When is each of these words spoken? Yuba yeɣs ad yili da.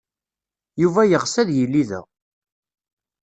Yuba 0.81 1.01
yeɣs 1.05 1.33
ad 1.41 1.49
yili 1.57 1.83
da. 1.89 2.01